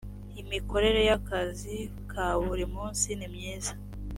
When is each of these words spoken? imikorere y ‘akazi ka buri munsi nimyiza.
imikorere 0.41 1.01
y 1.09 1.11
‘akazi 1.17 1.75
ka 2.11 2.25
buri 2.43 2.65
munsi 2.73 3.07
nimyiza. 3.19 3.73